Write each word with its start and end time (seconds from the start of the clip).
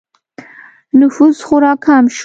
نفوس 0.99 1.37
خورا 1.47 1.73
کم 1.85 2.03
شو 2.15 2.19